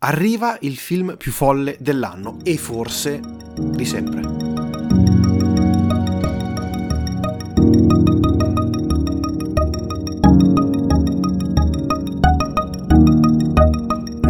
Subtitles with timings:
[0.00, 3.20] arriva il film più folle dell'anno e forse
[3.56, 4.56] di sempre.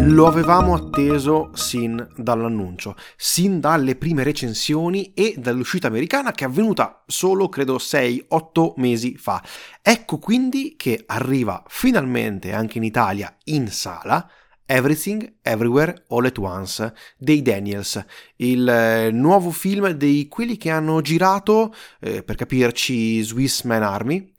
[0.07, 7.05] Lo avevamo atteso sin dall'annuncio, sin dalle prime recensioni e dall'uscita americana che è avvenuta
[7.07, 9.41] solo credo 6-8 mesi fa.
[9.81, 14.29] Ecco quindi che arriva finalmente anche in Italia in sala
[14.71, 18.05] Everything Everywhere All at Once dei Daniels,
[18.37, 24.31] il eh, nuovo film di quelli che hanno girato, eh, per capirci, Swiss Man Army,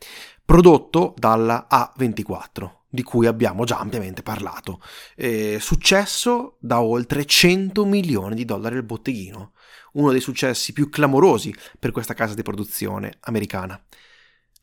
[0.45, 4.79] prodotto dalla A24 di cui abbiamo già ampiamente parlato.
[5.15, 9.53] Eh, successo da oltre 100 milioni di dollari al botteghino,
[9.93, 13.81] uno dei successi più clamorosi per questa casa di produzione americana.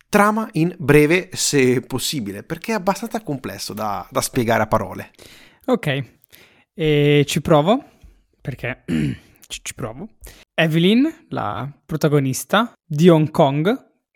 [0.08, 5.10] Trama in breve se possibile, perché è abbastanza complesso da, da spiegare a parole.
[5.68, 6.04] Ok,
[6.74, 7.82] e ci provo
[8.40, 8.84] perché
[9.48, 10.10] ci, ci, provo.
[10.54, 13.74] Evelyn, la protagonista di Hong Kong,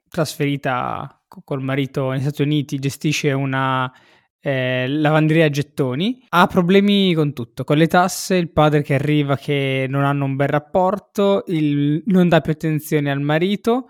[0.08, 3.92] trasferita col marito negli Stati Uniti, gestisce una
[4.38, 9.36] eh, lavanderia a gettoni, ha problemi con tutto, con le tasse, il padre che arriva
[9.36, 13.86] che non hanno un bel rapporto, il, non dà più attenzione al marito.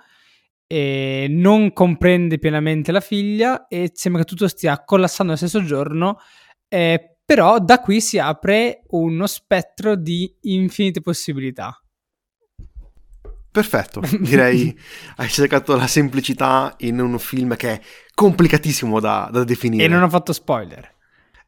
[0.67, 6.21] E non comprende pienamente la figlia e sembra che tutto stia collassando allo stesso giorno
[6.69, 11.81] eh, però da qui si apre uno spettro di infinite possibilità.
[13.53, 14.77] Perfetto, direi
[15.15, 17.81] hai cercato la semplicità in un film che è
[18.13, 19.85] complicatissimo da, da definire.
[19.85, 20.93] E non ho fatto spoiler.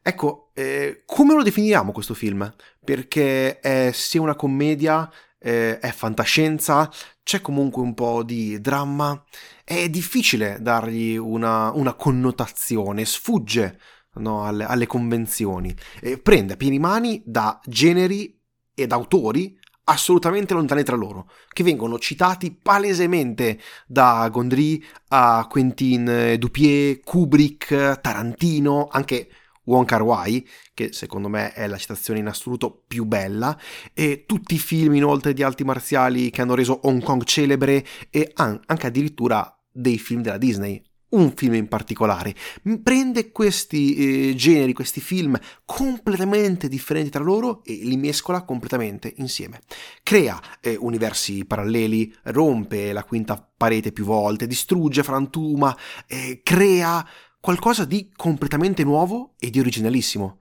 [0.01, 2.49] Ecco, eh, come lo definiamo questo film?
[2.81, 6.89] Perché è sia una commedia, eh, è fantascienza,
[7.23, 9.21] c'è comunque un po' di dramma,
[9.65, 13.77] è difficile dargli una, una connotazione, sfugge
[14.15, 15.75] no, alle, alle, convenzioni.
[16.01, 18.39] Eh, prende a pieni mani da generi
[18.73, 27.01] ed autori assolutamente lontani tra loro, che vengono citati palesemente da Gondry a Quentin Dupier,
[27.01, 29.29] Kubrick, Tarantino, anche
[29.65, 33.57] Wong Kar Wai, che secondo me è la citazione in assoluto più bella,
[33.93, 38.31] e tutti i film inoltre di arti marziali che hanno reso Hong Kong celebre e
[38.35, 40.81] anche addirittura dei film della Disney,
[41.13, 42.35] un film in particolare,
[42.81, 49.61] prende questi eh, generi, questi film completamente differenti tra loro e li mescola completamente insieme.
[50.03, 55.75] Crea eh, universi paralleli, rompe la quinta parete più volte, distrugge, frantuma,
[56.07, 57.05] eh, crea
[57.39, 60.39] qualcosa di completamente nuovo e di originalissimo.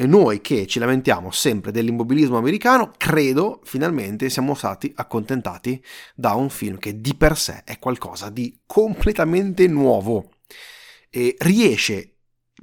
[0.00, 6.50] E noi che ci lamentiamo sempre dell'immobilismo americano, credo finalmente siamo stati accontentati da un
[6.50, 10.34] film che di per sé è qualcosa di completamente nuovo.
[11.10, 12.18] E riesce,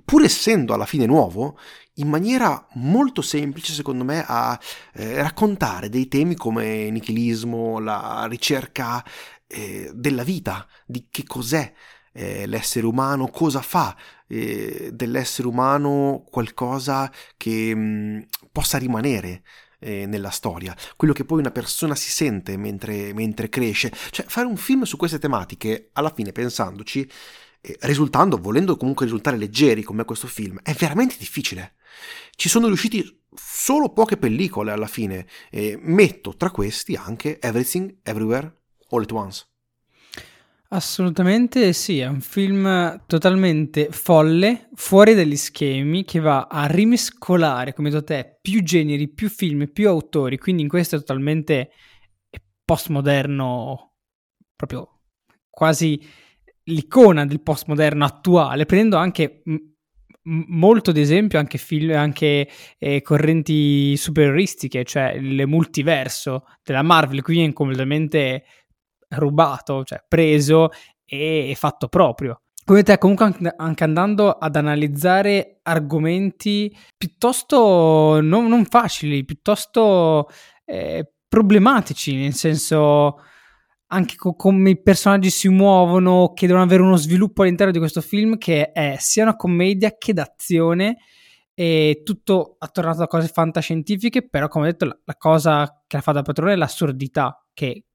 [0.05, 1.59] pur essendo alla fine nuovo,
[1.95, 4.57] in maniera molto semplice, secondo me, a
[4.93, 9.03] eh, raccontare dei temi come nichilismo, la ricerca
[9.45, 11.73] eh, della vita, di che cos'è
[12.15, 13.95] eh, l'essere umano, cosa fa
[14.27, 18.19] eh, dell'essere umano qualcosa che mh, mm,
[18.53, 19.43] possa rimanere
[19.79, 23.91] eh, nella storia, quello che poi una persona si sente mentre, mentre, cresce.
[24.11, 27.09] Cioè, fare un film su queste tematiche, alla fine pensandoci,
[27.61, 31.75] eh, risultando, volendo comunque risultare leggeri come questo film, è veramente difficile.
[32.35, 35.27] Ci sono riusciti solo poche pellicole alla fine,
[35.79, 39.54] metto tra questi anche Everything, Everywhere, All at Once.
[40.69, 47.91] Assolutamente sì, è un film totalmente folle, fuori dagli schemi, che va a rimescolare, come
[47.91, 51.69] detto te, più generi, più film, più autori, quindi in questo è totalmente
[52.65, 53.93] postmoderno,
[54.55, 55.01] proprio
[55.49, 56.01] quasi
[56.63, 59.57] l'icona del postmoderno attuale, prendendo anche m-
[60.23, 62.49] molto ad esempio anche, film, anche
[62.79, 68.43] eh, correnti superioristiche, cioè il multiverso della Marvel, qui è completamente
[69.15, 70.69] rubato, cioè preso
[71.05, 72.41] e fatto proprio.
[72.65, 80.27] Come te, comunque anche andando ad analizzare argomenti piuttosto non, non facili, piuttosto
[80.65, 83.19] eh, problematici, nel senso
[83.87, 88.01] anche co- come i personaggi si muovono, che devono avere uno sviluppo all'interno di questo
[88.01, 90.97] film che è sia una commedia che d'azione
[91.53, 96.01] e tutto attorno a cose fantascientifiche, però come ho detto la, la cosa che la
[96.01, 97.85] fa da padrone è l'assurdità, che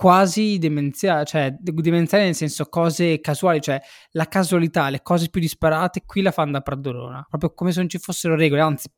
[0.00, 3.78] quasi demenziale, cioè demenziale nel senso cose casuali, cioè
[4.12, 7.88] la casualità, le cose più disparate, qui la fanno da Pradorona, proprio come se non
[7.90, 8.88] ci fossero regole, anzi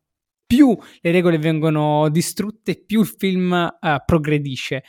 [0.46, 4.84] più le regole vengono distrutte, più il film uh, progredisce.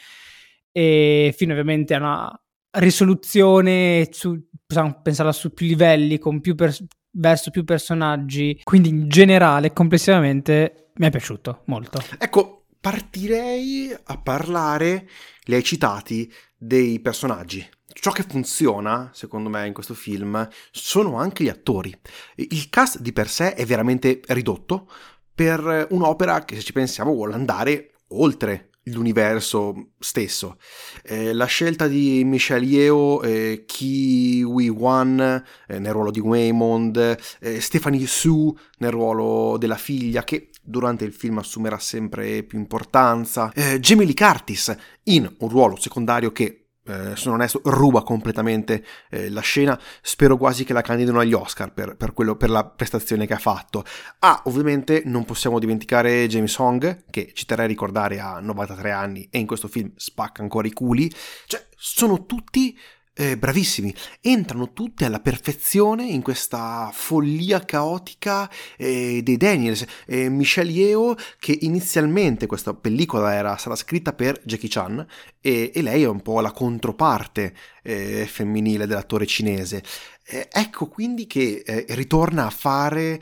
[0.71, 2.43] E fino ovviamente a una
[2.73, 9.09] risoluzione, su, possiamo pensarla su più livelli, con più, pers- verso più personaggi, quindi in
[9.09, 11.99] generale, complessivamente, mi è piaciuto molto.
[12.19, 15.07] Ecco, partirei a parlare,
[15.45, 17.65] li hai citati, dei personaggi.
[17.93, 21.97] Ciò che funziona, secondo me, in questo film sono anche gli attori.
[22.35, 24.91] Il cast di per sé è veramente ridotto
[25.33, 30.57] per un'opera che, se ci pensiamo, vuole andare oltre l'universo stesso.
[31.03, 35.21] Eh, la scelta di Michelle Yeo, eh, Ki Wee Wan
[35.67, 41.13] eh, nel ruolo di Waymond, eh, Stephanie Su nel ruolo della figlia che durante il
[41.13, 47.15] film assumerà sempre più importanza, eh, Jamie Lee Curtis in un ruolo secondario che eh,
[47.15, 49.79] sono onesto, ruba completamente eh, la scena.
[50.01, 53.39] Spero quasi che la candidino agli Oscar per, per, quello, per, la prestazione che ha
[53.39, 53.85] fatto.
[54.19, 59.27] Ah, ovviamente non possiamo dimenticare James Hong, che ci terrei a ricordare ha 93 anni
[59.31, 61.11] e in questo film spacca ancora i culi.
[61.45, 62.77] Cioè, sono tutti
[63.15, 69.85] eh, bravissimi, entrano tutti alla perfezione in questa follia caotica eh, dei Daniels.
[70.05, 75.05] Eh, Michelle Yeo, che inizialmente questa pellicola era stata scritta per Jackie Chan,
[75.39, 79.83] e, e lei è un po' la controparte eh, femminile dell'attore cinese.
[80.25, 83.21] Eh, ecco quindi che eh, ritorna a fare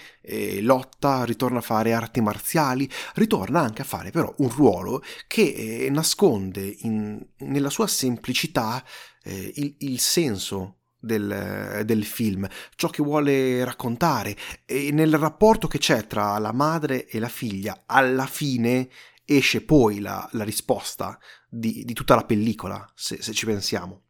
[0.62, 6.76] lotta, ritorna a fare arti marziali, ritorna anche a fare però un ruolo che nasconde
[6.82, 8.82] in, nella sua semplicità
[9.24, 14.36] eh, il, il, senso del, del, film, ciò che vuole raccontare
[14.66, 18.90] e nel rapporto che c'è tra la madre e la figlia, alla fine
[19.26, 21.18] esce poi la, la risposta
[21.50, 24.04] di, di, tutta la pellicola, se, se ci pensiamo.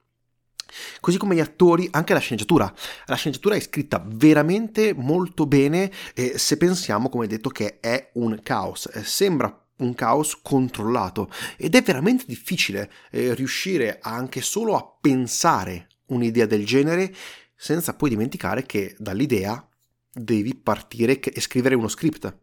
[1.00, 2.74] Così come gli attori, anche la sceneggiatura.
[3.06, 8.40] La sceneggiatura è scritta veramente molto bene eh, se pensiamo, come detto, che è un
[8.42, 8.90] caos.
[8.94, 15.88] Eh, sembra un caos controllato ed è veramente difficile eh, riuscire anche solo a pensare
[16.08, 17.14] un'idea del genere
[17.56, 19.66] senza poi dimenticare che dall'idea
[20.12, 22.40] devi partire e scrivere uno script.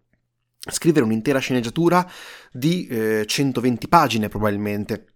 [0.71, 2.09] Scrivere un'intera sceneggiatura
[2.53, 5.07] di eh, 120 pagine probabilmente.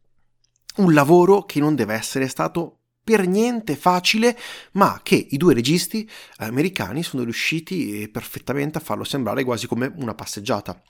[0.77, 4.39] Un lavoro che non deve essere stato per niente facile,
[4.73, 6.09] ma che i due registi
[6.39, 10.81] americani sono riusciti perfettamente a farlo sembrare quasi come una passeggiata.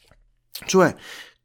[0.67, 0.95] Cioè,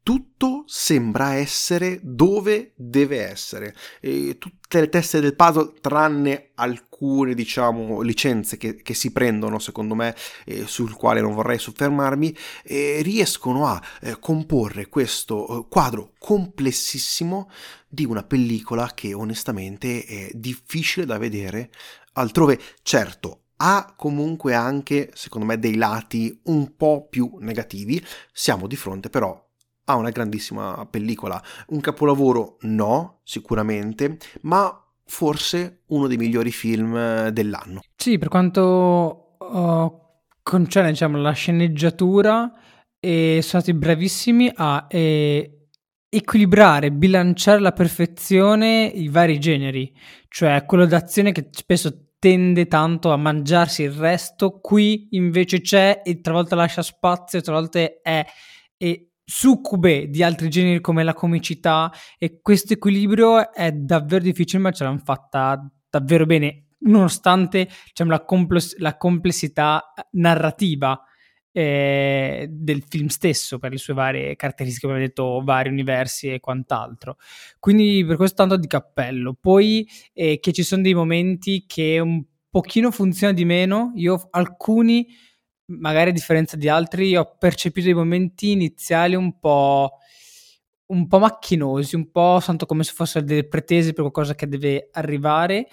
[0.08, 3.74] tutto sembra essere dove deve essere.
[4.00, 9.94] E tutte le teste del puzzle, tranne alcune, diciamo, licenze che, che si prendono, secondo
[9.94, 10.16] me,
[10.46, 12.34] eh, sul quale non vorrei soffermarmi,
[12.64, 17.50] eh, riescono a eh, comporre questo eh, quadro complessissimo
[17.86, 21.70] di una pellicola che onestamente è difficile da vedere
[22.14, 22.58] altrove.
[22.80, 28.02] Certo, ha comunque anche, secondo me, dei lati un po' più negativi.
[28.32, 29.46] Siamo di fronte però
[29.84, 31.42] a una grandissima pellicola.
[31.68, 37.80] Un capolavoro no, sicuramente, ma forse uno dei migliori film eh, dell'anno.
[37.96, 39.92] Sì, per quanto uh,
[40.42, 42.52] concerne diciamo, la sceneggiatura,
[43.00, 45.68] e sono stati bravissimi a eh,
[46.08, 49.94] equilibrare, bilanciare alla perfezione i vari generi,
[50.28, 56.20] cioè quello d'azione che spesso tende tanto a mangiarsi il resto, qui invece c'è e
[56.20, 58.26] talvolta lascia spazio, talvolta è,
[58.76, 64.70] è succube di altri generi come la comicità e questo equilibrio è davvero difficile ma
[64.70, 70.98] ce l'hanno fatta davvero bene nonostante diciamo, la, compl- la, complessità narrativa
[71.58, 77.16] eh, del film stesso per le sue varie caratteristiche, come detto, vari universi e quant'altro.
[77.58, 79.36] Quindi per questo tanto di cappello.
[79.38, 85.08] Poi eh, che ci sono dei momenti che un pochino funziona di meno, io alcuni
[85.70, 89.98] magari a differenza di altri, ho percepito dei momenti iniziali un po',
[90.86, 94.90] un po' macchinosi, un po' santo come se fossero delle pretese per qualcosa che deve
[94.92, 95.66] arrivare.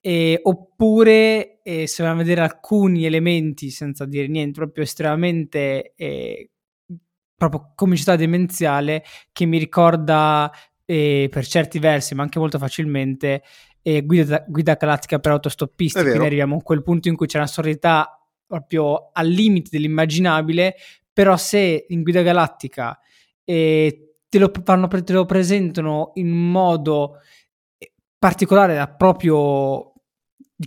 [0.00, 6.50] E, oppure eh, se vogliamo vedere alcuni elementi senza dire niente, proprio estremamente eh,
[7.36, 9.02] proprio comicità demenziale
[9.32, 10.50] che mi ricorda
[10.84, 13.42] eh, per certi versi, ma anche molto facilmente,
[13.80, 16.00] eh, guida, guida galattica per autostoppisti.
[16.00, 20.74] Quindi arriviamo a quel punto in cui c'è una sordità proprio al limite dell'immaginabile,
[21.12, 22.98] però se in Guida Galattica
[23.44, 27.20] eh, te, lo, fanno, te lo presentano in modo
[27.78, 29.89] eh, particolare da proprio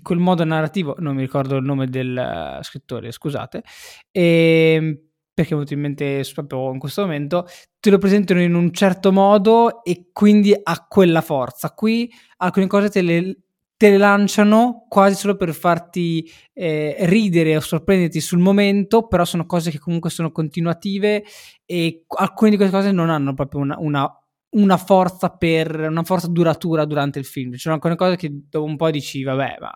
[0.02, 3.64] quel modo narrativo, non mi ricordo il nome del uh, scrittore, scusate,
[4.12, 5.00] e, ehm,
[5.34, 7.48] perché è venuto in mente proprio in questo momento,
[7.80, 11.72] te lo presentano in un certo modo e quindi ha quella forza.
[11.72, 13.38] Qui alcune cose te le,
[13.76, 19.46] te le lanciano quasi solo per farti eh, ridere o sorprenderti sul momento, però sono
[19.46, 21.24] cose che comunque sono continuative
[21.66, 24.23] e alcune di queste cose non hanno proprio una, una,
[24.54, 27.54] una forza per una forza duratura durante il film.
[27.54, 29.74] Ci sono alcune cose che dopo un po' dici, vabbè, ma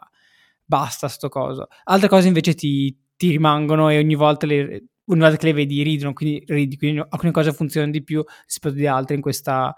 [0.63, 1.67] basta sto coso.
[1.85, 5.81] Altre cose invece ti, ti rimangono e ogni volta, le, ogni volta che le vedi
[5.81, 9.73] ridono, quindi ridi, quindi alcune cose funzionano di più rispetto ad altre in questa,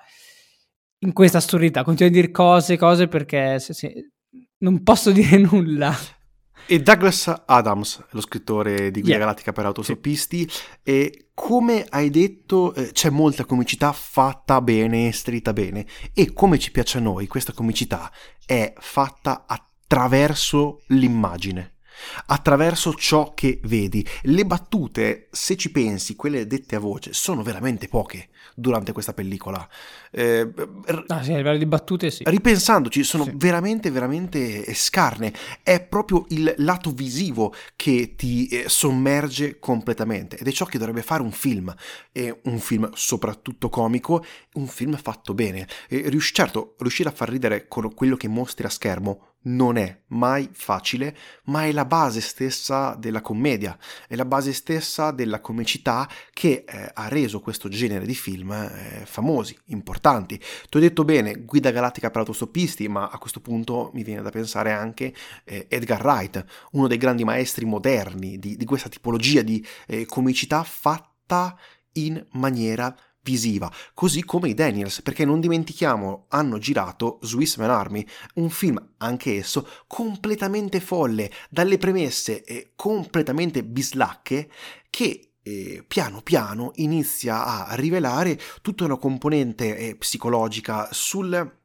[1.00, 1.84] in questa assurdità.
[1.84, 4.12] Continuo a dire cose, cose perché se, se,
[4.60, 5.96] non posso dire nulla.
[6.66, 9.20] E Douglas Adams, lo scrittore di Guida yeah.
[9.20, 10.62] Galattica per autostoppisti, sì.
[10.84, 16.72] e come hai detto eh, c'è molta comicità fatta bene, scritta bene, e come ci
[16.72, 18.12] piace a noi questa comicità
[18.46, 21.74] è fatta attraverso l'immagine
[22.28, 24.06] attraverso ciò che vedi.
[24.24, 29.68] Le battute, se ci pensi, quelle dette a voce, sono veramente poche durante questa pellicola.
[30.12, 30.52] Eh,
[31.08, 32.24] ah, sì, a livello di battute sì.
[32.26, 33.32] Ripensandoci, sono sì.
[33.36, 35.34] veramente, veramente scarne.
[35.64, 41.02] È proprio il lato visivo che ti eh, sommerge completamente ed è ciò che dovrebbe
[41.02, 41.74] fare un film.
[42.12, 45.68] È un film soprattutto comico, un film fatto bene.
[45.88, 50.50] E, certo, riuscire a far ridere con quello che mostri a schermo non è mai
[50.52, 51.16] facile,
[51.46, 53.78] ma è la base stessa della commedia,
[54.08, 59.04] è la base stessa della comicità che eh, ha reso questo genere di film eh,
[59.06, 60.38] famosi, importanti.
[60.38, 64.30] Ti ho detto bene, Guida Galattica per autostoppisti, ma a questo punto mi viene da
[64.30, 65.14] pensare anche
[65.46, 70.64] eh, Edgar Wright, uno dei grandi maestri moderni di, di questa tipologia di eh, comicità
[70.64, 71.58] fatta
[71.94, 72.96] in maniera
[73.30, 78.06] visiva, così come i Daniels, perché non dimentichiamo, hanno girato Swiss Man Army,
[78.36, 82.44] un film anche esso completamente folle, dalle premesse
[82.76, 84.50] completamente bislacche,
[84.90, 91.58] che eh, piano piano inizia a rivelare tutta una componente eh, psicologica sul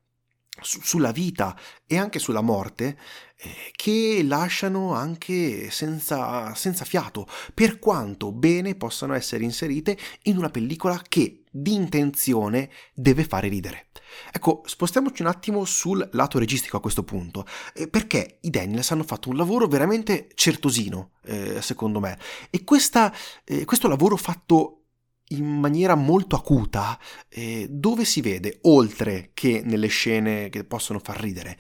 [0.60, 1.56] su, sulla vita
[1.86, 2.96] e anche sulla morte
[3.36, 10.50] eh, che lasciano anche senza, senza fiato, per quanto bene possano essere inserite in una
[10.50, 13.88] pellicola che di intenzione deve fare ridere.
[14.32, 19.04] Ecco, spostiamoci un attimo sul lato registico a questo punto, eh, perché i Daniels hanno
[19.04, 22.18] fatto un lavoro veramente certosino, eh, secondo me,
[22.50, 23.12] e questa,
[23.44, 24.80] eh, questo lavoro fatto
[25.28, 26.98] in maniera molto acuta,
[27.28, 31.56] eh, dove si vede, oltre che nelle scene che possono far ridere,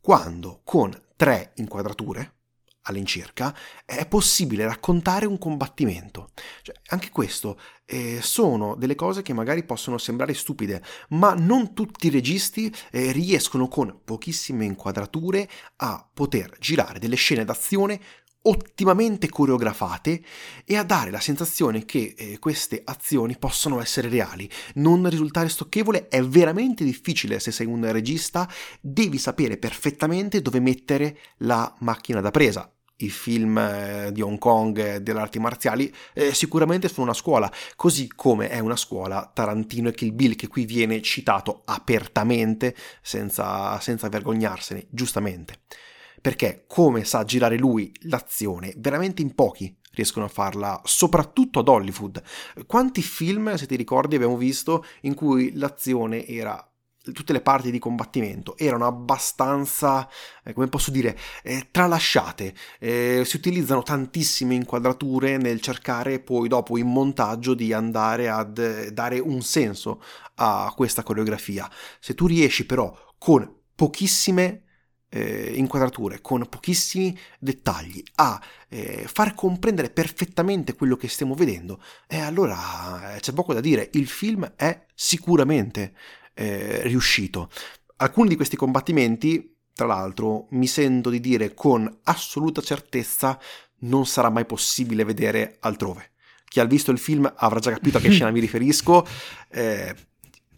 [0.00, 2.34] quando con tre inquadrature
[2.82, 6.30] all'incirca è possibile raccontare un combattimento.
[6.62, 12.06] Cioè, anche questo eh, sono delle cose che magari possono sembrare stupide, ma non tutti
[12.06, 15.48] i registi eh, riescono con pochissime inquadrature
[15.78, 18.00] a poter girare delle scene d'azione
[18.48, 20.22] ottimamente coreografate
[20.64, 26.08] e a dare la sensazione che eh, queste azioni possono essere reali, non risultare stocchevole
[26.08, 27.40] è veramente difficile.
[27.40, 28.48] Se sei un regista,
[28.80, 32.70] devi sapere perfettamente dove mettere la macchina da presa.
[33.00, 37.52] I film eh, di Hong Kong eh, delle arti marziali eh, sicuramente sono una scuola,
[37.76, 43.78] così come è una scuola Tarantino e Kill Bill che qui viene citato apertamente senza,
[43.78, 45.60] senza vergognarsene, giustamente
[46.20, 52.22] perché come sa girare lui l'azione, veramente in pochi riescono a farla, soprattutto ad Hollywood.
[52.66, 56.62] Quanti film, se ti ricordi, abbiamo visto in cui l'azione era
[57.12, 60.08] tutte le parti di combattimento erano abbastanza,
[60.44, 62.54] eh, come posso dire, eh, tralasciate.
[62.78, 68.92] Eh, si utilizzano tantissime inquadrature nel cercare poi dopo in montaggio di andare ad eh,
[68.92, 70.02] dare un senso
[70.36, 71.70] a questa coreografia.
[71.98, 74.64] Se tu riesci però con pochissime
[75.10, 82.16] eh, inquadrature con pochissimi dettagli a eh, far comprendere perfettamente quello che stiamo vedendo, e
[82.16, 85.94] eh, allora c'è poco da dire, il film è sicuramente
[86.34, 87.50] eh, riuscito.
[87.96, 93.38] Alcuni di questi combattimenti, tra l'altro, mi sento di dire con assoluta certezza
[93.80, 96.12] non sarà mai possibile vedere altrove.
[96.48, 99.06] Chi ha visto il film avrà già capito a che scena mi riferisco.
[99.50, 99.96] Eh,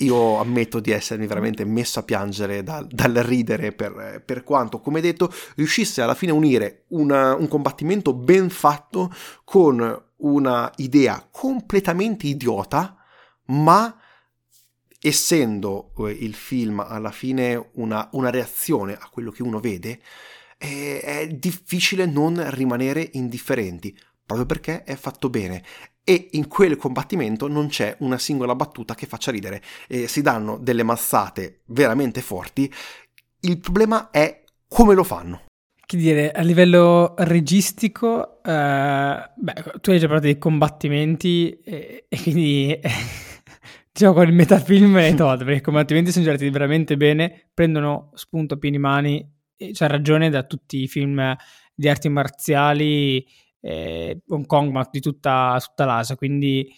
[0.00, 5.00] io ammetto di essermi veramente messo a piangere dal, dal ridere per, per, quanto, come
[5.00, 9.12] detto, riuscisse alla fine a unire una, un combattimento ben fatto
[9.44, 12.96] con una idea completamente idiota,
[13.46, 13.96] ma
[15.00, 20.00] essendo eh, il film alla fine una, una reazione a quello che uno vede,
[20.58, 23.96] è, è difficile non rimanere indifferenti
[24.30, 25.64] proprio perché è fatto bene
[26.04, 30.58] e in quel combattimento non c'è una singola battuta che faccia ridere, eh, si danno
[30.58, 32.72] delle massate veramente forti,
[33.40, 35.42] il problema è come lo fanno.
[35.90, 42.22] Che dire, a livello registico, eh, beh, tu hai già parlato dei combattimenti e, e
[42.22, 42.78] quindi
[43.92, 48.54] diciamo con il metafilm è tosto, perché i combattimenti sono girati veramente bene, prendono spunto
[48.54, 49.28] a pieni mani,
[49.72, 51.36] c'è ragione da tutti i film
[51.74, 53.26] di arti marziali
[53.60, 56.16] eh, Hong Kong, ma di tutta, tutta l'Asia.
[56.16, 56.70] Quindi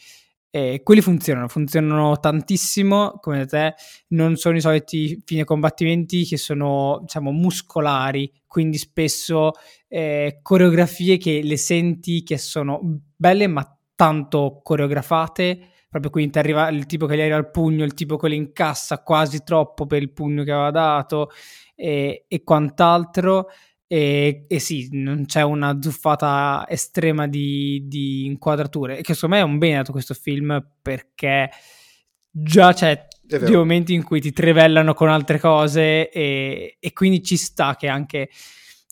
[0.54, 3.72] E quelli funzionano, funzionano tantissimo, come te,
[4.08, 9.52] non sono i soliti fine combattimenti che sono, diciamo, muscolari, quindi spesso
[9.88, 12.80] eh, coreografie che le senti che sono
[13.16, 17.84] belle ma tanto coreografate, proprio qui ti arriva il tipo che gli arriva al pugno,
[17.84, 21.30] il tipo che li incassa quasi troppo per il pugno che aveva dato
[21.74, 23.46] e, e quant'altro.
[23.92, 29.02] E, e, sì, non c'è una zuffata estrema di, di, inquadrature.
[29.02, 31.50] Che secondo me è un bene dato questo film perché
[32.30, 37.36] già c'è dei momenti in cui ti trivellano con altre cose e, e quindi ci
[37.36, 38.30] sta che anche,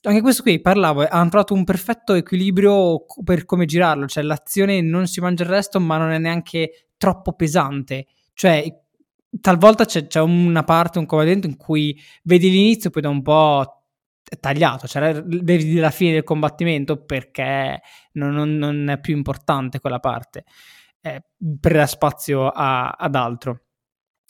[0.03, 5.07] anche questo qui parlavo, hanno trovato un perfetto equilibrio per come girarlo, cioè l'azione non
[5.07, 8.71] si mangia il resto ma non è neanche troppo pesante, cioè
[9.41, 13.80] talvolta c'è, c'è una parte, un combattimento in cui vedi l'inizio poi da un po'
[14.41, 17.81] tagliato, cioè vedi la fine del combattimento perché
[18.13, 20.45] non, non, non è più importante quella parte,
[21.01, 21.23] eh,
[21.61, 23.65] per spazio a, ad altro.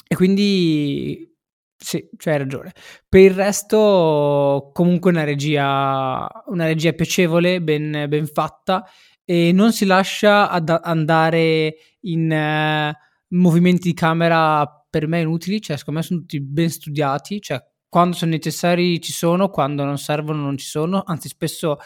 [0.06, 1.30] E quindi
[1.76, 2.72] sì, cioè hai ragione.
[3.08, 8.86] Per il resto, comunque una regia, una regia piacevole, ben, ben fatta
[9.24, 12.92] e non si lascia ad andare in uh,
[13.36, 18.16] movimenti di camera per me inutili, cioè secondo me sono tutti ben studiati, cioè quando
[18.16, 21.78] sono necessari ci sono, quando non servono non ci sono, anzi spesso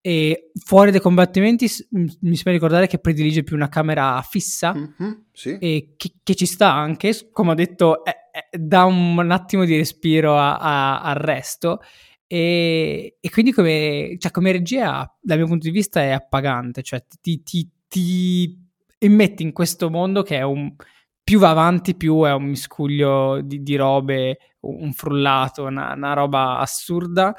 [0.00, 5.58] eh, fuori dai combattimenti mi sembra ricordare che predilige più una camera fissa mm-hmm, sì.
[5.58, 9.66] e che, che, ci sta anche, come ho detto, è, è, dà un, un, attimo
[9.66, 11.80] di respiro a, a, al resto.
[12.26, 17.04] E, e quindi come, cioè, come, regia dal mio punto di vista è appagante, cioè
[17.20, 18.56] ti, ti, ti
[19.00, 20.72] immetti in questo mondo che è un
[21.22, 26.58] più va avanti, più è un miscuglio di, di robe, un frullato, una, una, roba
[26.58, 27.34] assurda,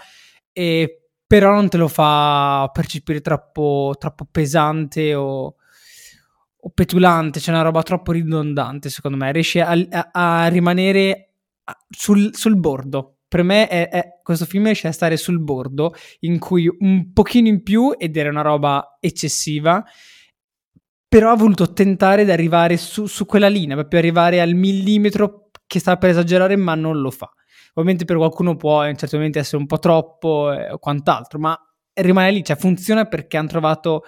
[0.52, 5.56] e però non te lo fa percepire troppo, troppo pesante o,
[6.64, 9.32] o petulante, c'è una roba troppo ridondante, secondo me.
[9.32, 11.36] Riesce a, a, a rimanere
[11.90, 13.20] sul, sul, bordo.
[13.28, 17.48] Per me è, è, questo film riesce a stare sul bordo, in cui un pochino
[17.48, 19.84] in più, ed era una roba eccessiva,
[21.12, 25.80] però ha voluto tentare di arrivare su, su quella linea, proprio arrivare al millimetro che
[25.80, 27.30] sta per esagerare, ma non lo fa.
[27.72, 31.60] Ovviamente per qualcuno può in certi momenti essere un po' troppo eh, o quant'altro, ma
[31.96, 34.04] rimane lì, cioè funziona perché hanno trovato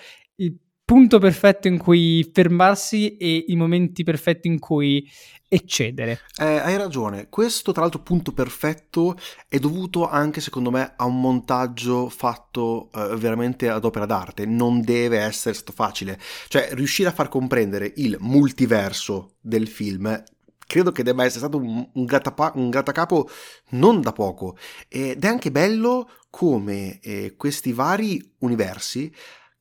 [0.85, 5.09] punto perfetto in cui fermarsi e i momenti perfetti in cui
[5.47, 6.21] eccedere.
[6.39, 9.15] Eh, hai ragione, questo tra l'altro punto perfetto
[9.47, 14.81] è dovuto anche secondo me a un montaggio fatto eh, veramente ad opera d'arte, non
[14.81, 20.23] deve essere stato facile, cioè riuscire a far comprendere il multiverso del film
[20.65, 23.29] credo che debba essere stato un, un, grattapa- un grattacapo
[23.71, 24.57] non da poco.
[24.87, 29.13] Ed è anche bello come eh, questi vari universi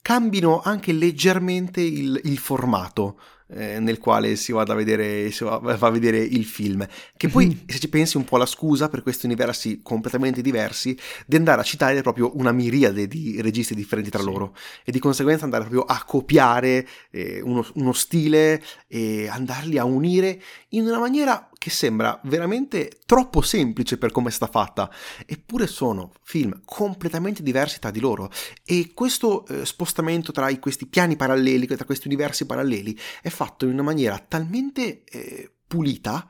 [0.02, 3.18] cambino anche leggermente il, il formato
[3.54, 6.86] eh, nel quale si va a vedere, si va, va a vedere il film.
[7.16, 7.58] Che poi, mm-hmm.
[7.66, 11.64] se ci pensi, un po' la scusa per questi universi completamente diversi di andare a
[11.64, 14.26] citare proprio una miriade di registi differenti tra sì.
[14.26, 19.84] loro e di conseguenza andare proprio a copiare eh, uno, uno stile e andarli a
[19.84, 24.90] unire in una maniera che sembra veramente troppo semplice per come sta fatta,
[25.24, 28.32] eppure sono film completamente diversi tra di loro
[28.64, 33.74] e questo eh, spostamento tra questi piani paralleli, tra questi universi paralleli, è fatto in
[33.74, 36.28] una maniera talmente eh, pulita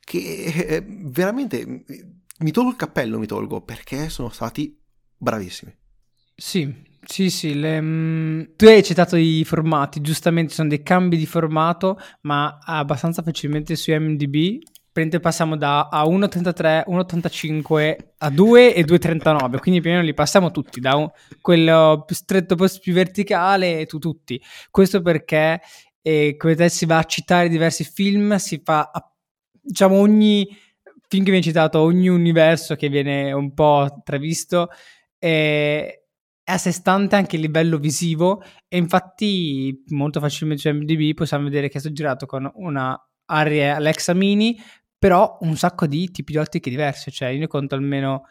[0.00, 1.64] che eh, veramente
[2.40, 4.78] mi tolgo il cappello, mi tolgo, perché sono stati
[5.16, 5.74] bravissimi.
[6.36, 6.70] Sì,
[7.06, 11.98] sì, sì, le, mh, tu hai citato i formati, giustamente sono dei cambi di formato,
[12.22, 19.58] ma abbastanza facilmente su MDB Prende, passiamo da a 1,33, 1,85 a 2 e 2,39,
[19.58, 23.86] quindi più o meno li passiamo tutti, da un, quello più stretto più verticale e
[23.86, 24.40] tu tutti.
[24.70, 25.60] Questo perché,
[26.00, 28.88] eh, come te si va a citare diversi film, si fa,
[29.60, 30.46] diciamo, ogni
[31.08, 34.68] film che viene citato, ogni universo che viene un po' travisto,
[35.18, 36.04] eh,
[36.40, 41.42] è a sé stante anche a livello visivo e infatti molto facilmente su MDB possiamo
[41.42, 44.56] vedere che è stato girato con una Alexa Mini
[45.04, 48.22] però un sacco di tipi di ottiche diverse, cioè io ne conto almeno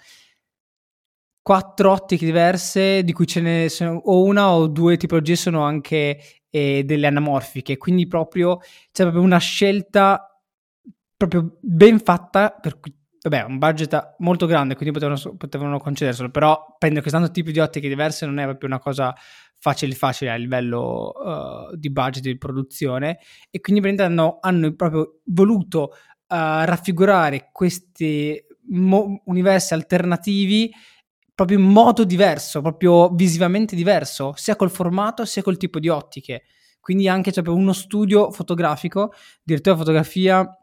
[1.39, 6.19] quattro ottiche diverse, di cui ce ne sono o una o due tipologie sono anche
[6.49, 8.57] eh, delle anamorfiche, quindi proprio
[8.91, 10.36] c'è proprio una scelta
[11.15, 16.75] proprio ben fatta, per cui vabbè, un budget molto grande, quindi potevano, potevano concederselo, però
[16.79, 19.13] prendere questi tipi di ottiche diverse non è proprio una cosa
[19.59, 25.91] facile facile a livello uh, di budget di produzione e quindi hanno, hanno proprio voluto
[26.36, 30.72] raffigurare questi mo- universi alternativi
[31.36, 36.43] proprio in modo diverso, proprio visivamente diverso, sia col formato sia col tipo di ottiche.
[36.80, 40.58] quindi anche c'è uno studio fotografico, direttore di fotografia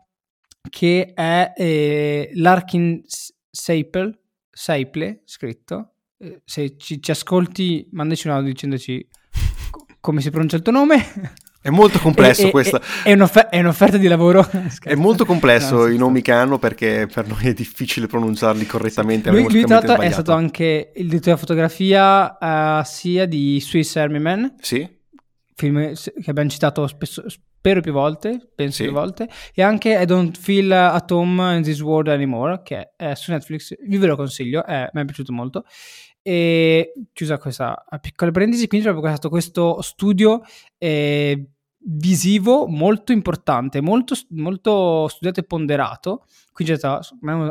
[0.69, 3.03] che è eh, Larkin
[3.51, 4.19] Seiple,
[4.51, 5.95] Seiple scritto.
[6.19, 9.09] Eh, se ci, ci, ascolti, mandaci un audio dicendoci
[10.01, 11.03] come si pronuncia il tuo nome.
[11.63, 12.81] È molto complesso è, questo.
[12.81, 14.49] È, è, un'offer- è, un'offerta di lavoro.
[14.83, 19.31] è molto complesso no, i nomi che hanno perché per noi è difficile pronunciarli correttamente.
[19.31, 23.95] Lui, lui tra l'altro è stato anche il direttore di fotografia uh, sia di Swiss
[23.97, 24.55] Army Man.
[24.61, 24.89] Sì.
[25.55, 27.25] Film che abbiamo citato spesso,
[27.61, 28.85] spero più volte, penso sì.
[28.85, 29.29] più volte.
[29.55, 33.75] E anche I Don't Feel at Home in This World Anymore, che è su Netflix.
[33.79, 35.65] Vi ve lo consiglio, eh, mi è piaciuto molto.
[36.23, 40.41] E chiusa questa piccola parentesi, quindi proprio stato questo studio
[40.79, 41.51] eh,
[41.83, 47.07] visivo molto importante, molto, molto studiato e ponderato, quindi c'è stata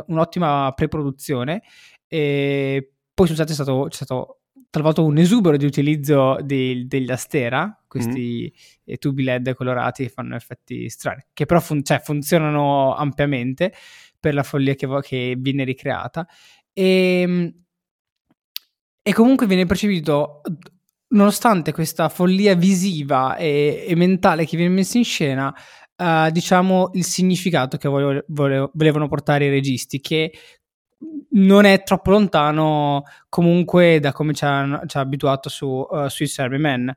[0.06, 1.62] un'ottima pre-produzione
[2.08, 4.39] e poi scusate, è stato, c'è stato
[4.70, 8.52] talvolta un esubero di utilizzo di, degli Astera, questi
[8.90, 8.94] mm.
[8.98, 13.72] tubi LED colorati che fanno effetti strani, che però fun- cioè, funzionano ampiamente
[14.18, 16.26] per la follia che, che viene ricreata.
[16.72, 17.54] E, ehm,
[19.02, 20.40] e comunque viene percepito,
[21.08, 25.52] nonostante questa follia visiva e, e mentale che viene messa in scena,
[25.96, 30.32] uh, diciamo il significato che vole, vole, volevano portare i registi, che
[31.30, 36.38] non è troppo lontano comunque da come ci ha, ci ha abituato su uh, Swiss
[36.38, 36.94] Army Man.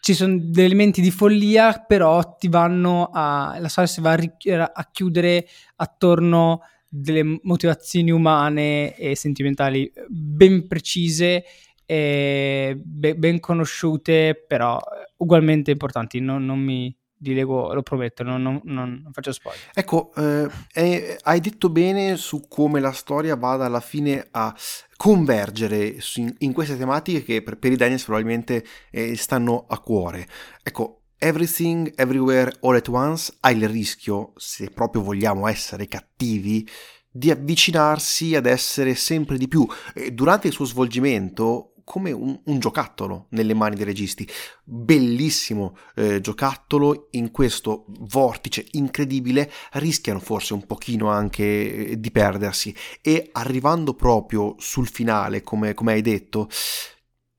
[0.00, 3.56] Ci sono degli elementi di follia, però ti vanno a.
[3.58, 11.44] la storia si va a, a chiudere attorno delle motivazioni umane e sentimentali ben precise
[11.84, 14.78] e ben conosciute, però
[15.18, 16.20] ugualmente importanti.
[16.20, 19.60] Non, non mi dilego, lo prometto, non, non, non faccio spoiler.
[19.74, 24.54] Ecco, eh, eh, hai detto bene su come la storia vada alla fine a
[24.96, 30.26] convergere in, in queste tematiche che per, per i Daniels probabilmente eh, stanno a cuore.
[30.62, 36.66] Ecco, Everything, Everywhere, All at Once ha il rischio, se proprio vogliamo essere cattivi,
[37.12, 39.66] di avvicinarsi ad essere sempre di più.
[40.12, 44.24] Durante il suo svolgimento come un, un, giocattolo nelle mani dei registi.
[44.62, 52.72] Bellissimo eh, giocattolo in questo vortice incredibile, rischiano forse un pochino anche eh, di perdersi
[53.02, 56.48] e arrivando proprio sul finale, come, come hai detto,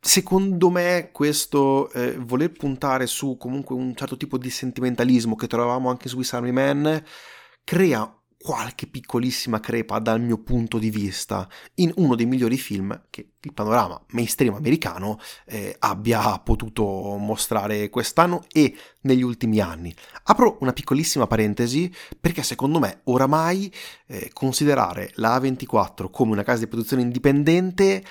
[0.03, 5.91] Secondo me questo eh, voler puntare su comunque un certo tipo di sentimentalismo che trovavamo
[5.91, 7.03] anche su Swiss Army Man
[7.63, 13.33] crea qualche piccolissima crepa dal mio punto di vista in uno dei migliori film che
[13.39, 16.83] il panorama mainstream americano eh, abbia potuto
[17.17, 19.93] mostrare quest'anno e negli ultimi anni.
[20.23, 23.71] Apro una piccolissima parentesi perché secondo me oramai
[24.07, 28.03] eh, considerare la A24 come una casa di produzione indipendente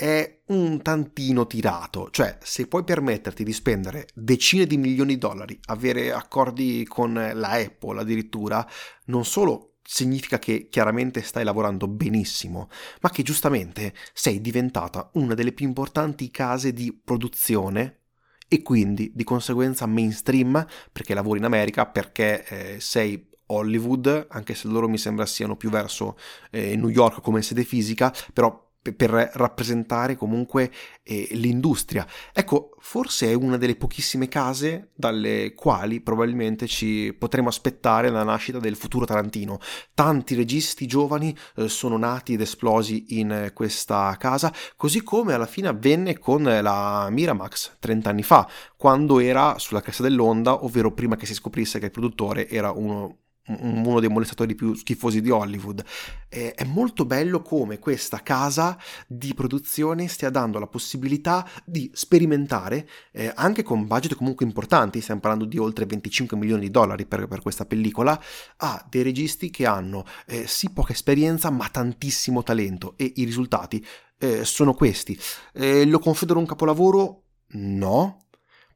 [0.00, 5.58] è un tantino tirato, cioè se puoi permetterti di spendere decine di milioni di dollari,
[5.64, 8.64] avere accordi con la Apple addirittura,
[9.06, 12.68] non solo significa che chiaramente stai lavorando benissimo,
[13.00, 18.02] ma che giustamente sei diventata una delle più importanti case di produzione
[18.46, 24.68] e quindi di conseguenza mainstream perché lavori in America, perché eh, sei Hollywood, anche se
[24.68, 26.16] loro mi sembra siano più verso
[26.52, 30.70] eh, New York come sede fisica, però per rappresentare comunque
[31.02, 32.06] eh, l'industria.
[32.32, 38.58] Ecco, forse è una delle pochissime case dalle quali probabilmente ci potremo aspettare la nascita
[38.58, 39.58] del futuro Tarantino.
[39.94, 45.68] Tanti registi giovani eh, sono nati ed esplosi in questa casa, così come alla fine
[45.68, 51.26] avvenne con la Miramax 30 anni fa, quando era sulla cresta dell'onda, ovvero prima che
[51.26, 55.84] si scoprisse che il produttore era uno uno dei molestatori più schifosi di Hollywood.
[56.28, 62.88] Eh, è molto bello come questa casa di produzione stia dando la possibilità di sperimentare,
[63.12, 67.26] eh, anche con budget comunque importanti, stiamo parlando di oltre 25 milioni di dollari per,
[67.26, 68.20] per questa pellicola,
[68.58, 73.84] a dei registi che hanno eh, sì poca esperienza ma tantissimo talento e i risultati
[74.18, 75.18] eh, sono questi.
[75.52, 77.22] Eh, lo considero un capolavoro?
[77.50, 78.26] No,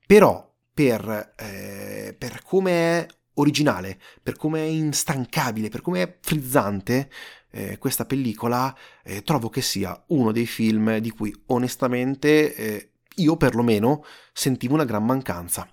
[0.07, 7.11] però per, eh, per come è originale, per come è instancabile, per come è frizzante
[7.51, 13.37] eh, questa pellicola, eh, trovo che sia uno dei film di cui onestamente eh, io
[13.37, 15.69] perlomeno sentivo una gran mancanza.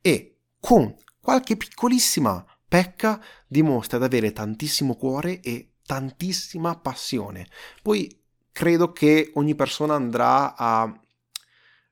[0.00, 7.46] E con qualche piccolissima pecca dimostra di avere tantissimo cuore e tantissima passione.
[7.82, 8.16] Poi
[8.52, 11.00] credo che ogni persona andrà a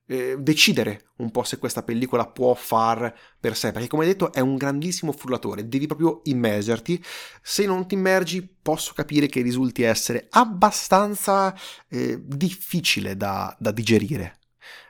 [0.09, 4.39] eh, decidere un po' se questa pellicola può far per sé, perché come detto è
[4.39, 7.03] un grandissimo frullatore, devi proprio immergerti,
[7.41, 11.55] se non ti immergi posso capire che risulti essere abbastanza
[11.87, 14.39] eh, difficile da, da digerire.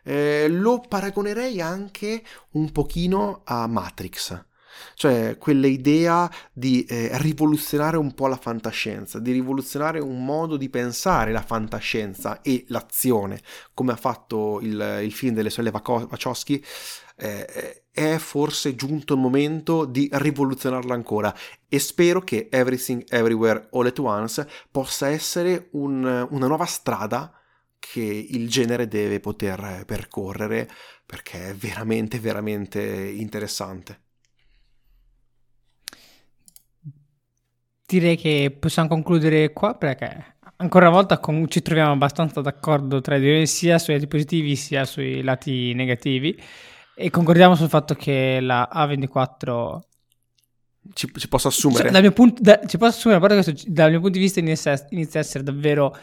[0.04, 4.48] Eh, lo paragonerei anche un pochino a Matrix
[4.96, 11.32] cioè quell'idea di eh, rivoluzionare un po' la fantascienza, di rivoluzionare un modo di pensare
[11.32, 13.42] la fantascienza e l'azione,
[13.74, 16.64] come ha fatto il, il film delle sorelle Wachowski,
[17.16, 21.36] eh, è forse giunto il momento di rivoluzionarla ancora
[21.68, 27.34] e spero che Everything Everywhere All at Once possa essere un, una nuova strada
[27.78, 30.70] che il genere deve poter percorrere
[31.06, 34.09] perché è veramente veramente interessante.
[37.98, 43.28] Direi che possiamo concludere qua perché ancora una volta ci troviamo abbastanza d'accordo tra di
[43.28, 46.40] noi sia sui lati positivi sia sui lati negativi.
[46.96, 49.80] E concordiamo sul fatto che la A24
[50.94, 51.84] ci, ci possa assumere?
[51.84, 54.24] Cioè, dal mio punto, da, ci posso assumere a parte questo dal mio punto di
[54.24, 55.96] vista inizia, inizia a essere davvero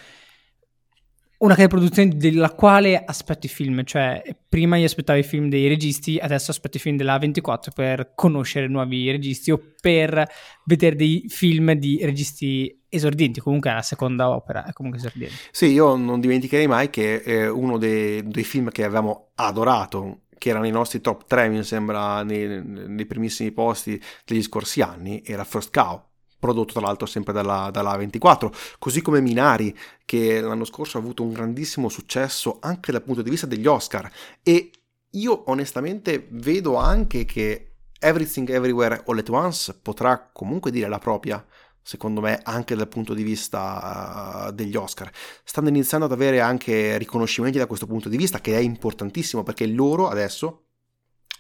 [1.39, 5.49] una casa di produzione della quale aspetto i film, cioè prima io aspettavo i film
[5.49, 10.27] dei registi, adesso aspetto i film della 24 per conoscere nuovi registi o per
[10.65, 15.37] vedere dei film di registi esordienti, comunque è la seconda opera, è comunque esordiente.
[15.51, 20.51] Sì, io non dimenticherei mai che eh, uno dei, dei film che avevamo adorato che
[20.51, 25.45] erano i nostri top 3, mi sembra, nei, nei primissimi posti degli scorsi anni, era
[25.45, 26.03] First Cow
[26.39, 31.23] prodotto tra l'altro sempre dalla, dalla 24, così come Minari, che l'anno scorso ha avuto
[31.23, 34.11] un grandissimo successo anche dal punto di vista degli Oscar.
[34.43, 34.71] E
[35.11, 41.45] io onestamente vedo anche che Everything Everywhere All at Once potrà comunque dire la propria,
[41.83, 45.11] secondo me, anche dal punto di vista uh, degli Oscar.
[45.43, 49.67] Stanno iniziando ad avere anche riconoscimenti da questo punto di vista, che è importantissimo perché
[49.67, 50.65] loro adesso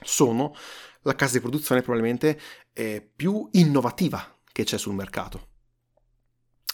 [0.02, 0.54] sono
[1.02, 2.38] la casa di produzione probabilmente
[2.72, 5.48] eh, più innovativa che c'è sul mercato.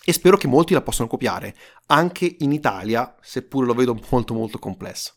[0.04, 4.60] E spero che molti la possano copiare, anche in Italia, seppure lo vedo molto molto
[4.60, 5.14] complesso.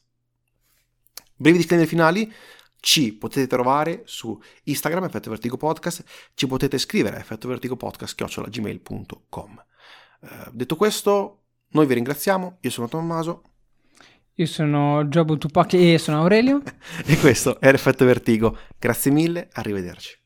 [1.36, 2.34] Brevi disclaimer finali,
[2.80, 9.65] ci potete trovare su Instagram, Effetto Vertigo Podcast, ci potete scrivere a effettovertigopodcast.gmail.com
[10.21, 13.43] eh, Detto questo, noi vi ringraziamo, io sono Tommaso.
[14.38, 16.63] Io sono Job Tupac e sono Aurelio.
[17.06, 18.58] e questo è Effetto Vertigo.
[18.80, 20.23] Grazie mille, arrivederci.